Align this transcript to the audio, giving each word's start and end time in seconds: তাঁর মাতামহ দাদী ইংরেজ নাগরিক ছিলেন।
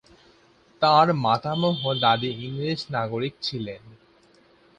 তাঁর 0.81 1.07
মাতামহ 1.23 1.79
দাদী 2.01 2.31
ইংরেজ 2.45 2.81
নাগরিক 2.89 3.33
ছিলেন। 3.41 3.81